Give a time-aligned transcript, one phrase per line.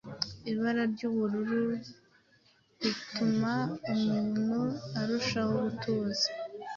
[0.51, 1.61] ibara ry’ubururu
[2.81, 3.53] rituma
[3.93, 4.55] umuntu
[4.99, 6.27] arushaho gutuza.